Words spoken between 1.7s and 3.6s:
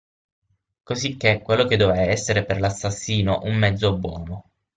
doveva essere per l'assassino un